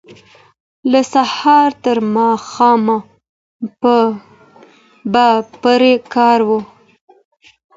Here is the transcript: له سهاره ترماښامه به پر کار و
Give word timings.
له 0.91 1.01
سهاره 1.13 1.75
ترماښامه 1.85 2.97
به 5.13 5.25
پر 5.61 5.81
کار 6.13 6.39
و 6.47 6.49